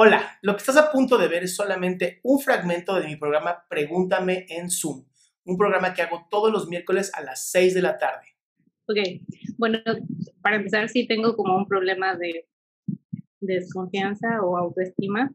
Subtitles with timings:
[0.00, 3.64] Hola, lo que estás a punto de ver es solamente un fragmento de mi programa
[3.68, 5.04] Pregúntame en Zoom,
[5.44, 8.28] un programa que hago todos los miércoles a las 6 de la tarde.
[8.86, 8.96] Ok,
[9.56, 9.80] bueno,
[10.40, 12.46] para empezar sí tengo como un problema de
[13.40, 15.34] desconfianza o autoestima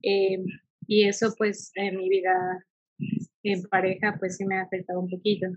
[0.00, 0.44] eh,
[0.86, 2.64] y eso pues en mi vida
[3.42, 5.48] en pareja pues sí me ha afectado un poquito.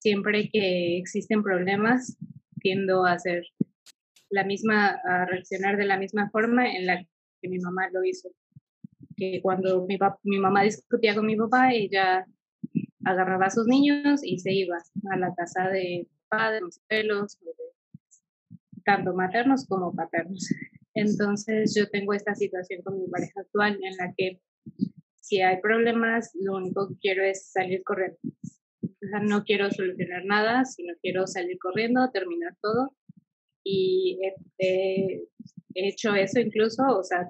[0.00, 2.18] Siempre que existen problemas
[2.58, 3.44] tiendo a hacer
[4.30, 7.04] la misma, a reaccionar de la misma forma en la
[7.40, 8.30] que mi mamá lo hizo.
[9.16, 12.26] Que cuando mi, mi mamá discutía con mi papá, ella
[13.04, 14.78] agarraba a sus niños y se iba
[15.10, 17.38] a la casa de padres, pelos,
[18.84, 20.48] tanto maternos como paternos.
[20.94, 24.40] Entonces yo tengo esta situación con mi pareja actual en la que
[25.16, 28.18] si hay problemas, lo único que quiero es salir corriendo.
[28.82, 32.94] O sea, no quiero solucionar nada, sino quiero salir corriendo, terminar todo
[33.64, 34.20] y
[34.58, 35.24] he,
[35.74, 37.26] hecho eso incluso, o sea,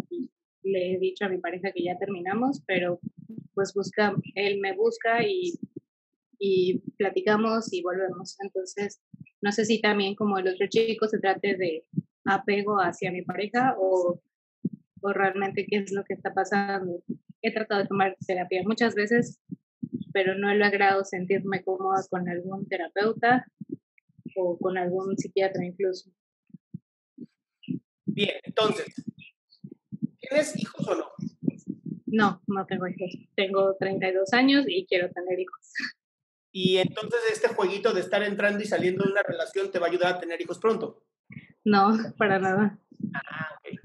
[0.62, 3.01] le he dicho a mi pareja que ya terminamos, pero
[3.54, 5.55] pues busca, él me busca y,
[6.38, 8.37] y platicamos y volvemos.
[8.40, 9.01] Entonces,
[9.40, 11.85] no sé si también como el otro chico se trate de
[12.24, 14.21] apego hacia mi pareja o,
[15.01, 17.02] o realmente qué es lo que está pasando.
[17.43, 19.40] He tratado de tomar terapia muchas veces,
[20.12, 23.46] pero no he logrado sentirme cómoda con algún terapeuta
[24.37, 26.10] o con algún psiquiatra incluso.
[28.15, 28.95] Bien, entonces,
[30.20, 31.10] ¿tienes hijos o no?
[32.07, 33.10] No, no tengo hijos.
[33.34, 35.73] Tengo 32 años y quiero tener hijos.
[36.52, 39.90] Y entonces este jueguito de estar entrando y saliendo de una relación te va a
[39.90, 41.02] ayudar a tener hijos pronto.
[41.65, 42.79] No, para nada.
[43.15, 43.80] Ah, ok.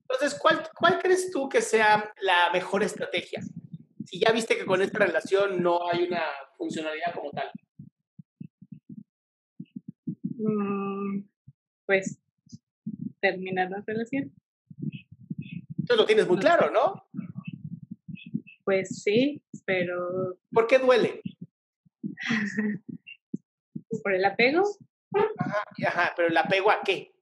[0.00, 3.42] Entonces, ¿cuál, ¿cuál crees tú que sea la mejor estrategia?
[4.06, 6.22] Si ya viste que con esta relación no hay una
[6.56, 7.50] funcionalidad como tal.
[10.38, 11.24] Mm,
[11.84, 12.18] pues
[13.20, 14.32] terminar la relación.
[15.78, 17.04] Entonces lo tienes muy claro, ¿no?
[18.64, 20.38] Pues sí, pero...
[20.52, 21.22] ¿Por qué duele?
[24.02, 24.64] ¿Por el apego?
[25.38, 27.14] Ajá, ajá, pero el apego a qué?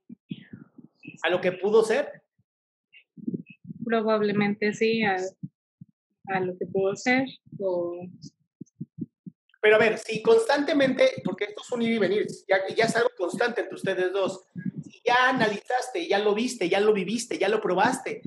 [1.23, 2.23] ¿A lo que pudo ser?
[3.85, 5.17] Probablemente sí, a,
[6.29, 7.27] a lo que pudo ser.
[7.61, 8.07] O...
[9.61, 12.97] Pero a ver, si constantemente, porque esto es un ir y venir, ya, ya es
[12.97, 14.47] algo constante entre ustedes dos,
[15.07, 18.23] ya analizaste, ya lo viste, ya lo viviste, ya lo probaste,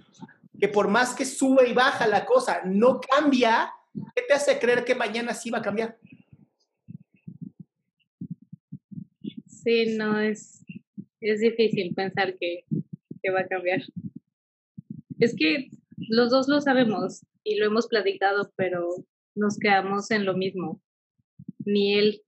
[0.59, 3.71] que por más que sube y baja la cosa, no cambia,
[4.15, 5.97] ¿qué te hace creer que mañana sí va a cambiar?
[9.47, 10.63] Sí, no, es,
[11.21, 12.65] es difícil pensar que,
[13.21, 13.81] que va a cambiar.
[15.19, 18.89] Es que los dos lo sabemos y lo hemos platicado, pero
[19.35, 20.81] nos quedamos en lo mismo.
[21.65, 22.21] Ni él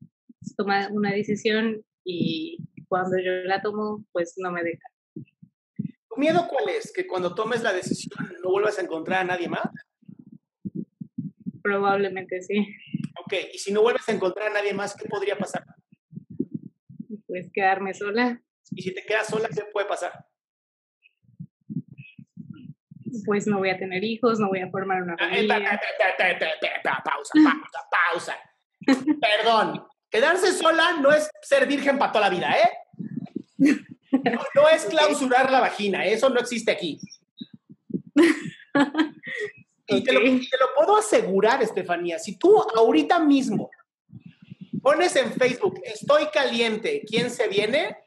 [0.58, 2.58] toma una decisión y
[2.92, 4.86] cuando yo la tomo, pues no me deja.
[5.16, 6.92] ¿Tu miedo cuál es?
[6.92, 9.64] ¿Que cuando tomes la decisión no vuelvas a encontrar a nadie más?
[11.64, 12.68] Probablemente sí.
[13.24, 15.64] Ok, y si no vuelves a encontrar a nadie más, ¿qué podría pasar?
[17.28, 18.42] Pues quedarme sola.
[18.72, 20.26] ¿Y si te quedas sola, qué puede pasar?
[23.26, 25.80] Pues no voy a tener hijos, no voy a formar una familia.
[27.06, 28.36] Pausa, pausa, pausa.
[29.22, 32.70] Perdón, quedarse sola no es ser virgen para toda la vida, ¿eh?
[34.56, 37.00] No, es clausurar la vagina, eso no existe aquí.
[39.88, 40.22] Y te, lo,
[40.76, 43.70] puedo asegurar, Estefanía, si tú ahorita mismo
[44.82, 47.98] pones en Facebook, estoy caliente, ¿quién se viene?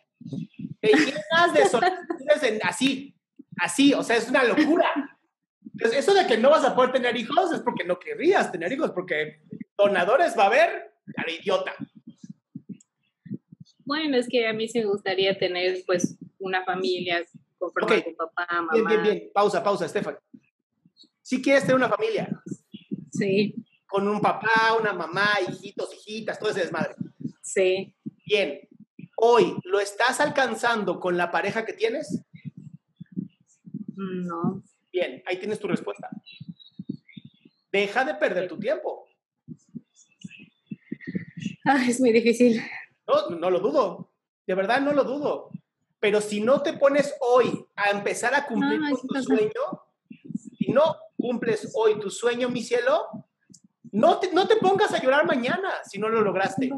[0.81, 3.15] Te llenas de solicitudes así,
[3.59, 4.93] así, o sea, es una locura.
[5.73, 8.73] Entonces, eso de que no vas a poder tener hijos es porque no querrías tener
[8.73, 9.41] hijos, porque
[9.77, 11.75] donadores va a haber, al idiota.
[13.85, 17.25] Bueno, es que a mí sí me gustaría tener pues una familia
[17.59, 18.73] conformada con papá, mamá.
[18.73, 19.31] Bien, bien, bien.
[19.33, 20.19] Pausa, pausa, Estefan.
[21.23, 22.29] ¿Sí quieres tener una familia?
[23.11, 23.55] Sí.
[23.87, 26.95] Con un papá, una mamá, hijitos, hijitas, todo ese desmadre.
[27.43, 27.95] Sí.
[28.27, 28.61] Bien.
[29.17, 32.23] Hoy, ¿lo estás alcanzando con la pareja que tienes?
[33.97, 34.63] No.
[34.93, 36.11] Bien, ahí tienes tu respuesta.
[37.71, 39.09] Deja de perder tu tiempo.
[41.65, 42.61] Ah, es muy difícil.
[43.07, 44.11] No, no lo dudo.
[44.47, 45.51] De verdad no lo dudo.
[46.01, 49.51] Pero si no te pones hoy a empezar a cumplir tu sueño,
[50.59, 53.07] si no cumples hoy tu sueño, mi cielo,
[53.93, 56.71] no te, no te pongas a llorar mañana si no lo lograste.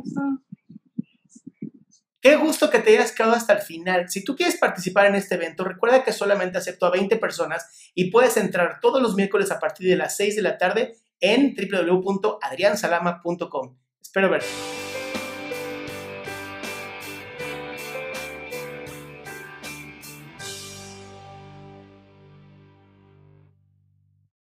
[2.20, 4.08] Qué gusto que te hayas quedado hasta el final.
[4.08, 8.11] Si tú quieres participar en este evento, recuerda que solamente acepto a 20 personas y
[8.11, 13.78] puedes entrar todos los miércoles a partir de las 6 de la tarde en www.adriansalama.com.
[14.00, 14.46] Espero verte.